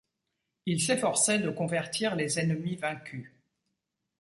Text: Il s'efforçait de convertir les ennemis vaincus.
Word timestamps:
Il 0.65 0.81
s'efforçait 0.81 1.37
de 1.37 1.51
convertir 1.51 2.15
les 2.15 2.39
ennemis 2.39 2.75
vaincus. 2.75 3.29